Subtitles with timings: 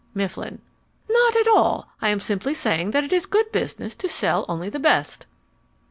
[0.15, 0.61] MIFFLIN
[1.07, 1.87] Not at all.
[2.01, 5.27] I am simply saying that it is good business to sell only the best.